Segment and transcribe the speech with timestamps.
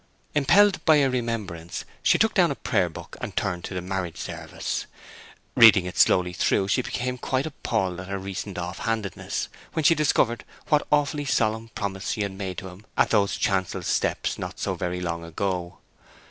[0.33, 4.17] Impelled by a remembrance she took down a prayer book and turned to the marriage
[4.17, 4.87] service.
[5.55, 9.93] Reading it slowly through, she became quite appalled at her recent off handedness, when she
[9.93, 14.73] rediscovered what awfully solemn promises she had made him at those chancel steps not so
[14.73, 15.77] very long ago.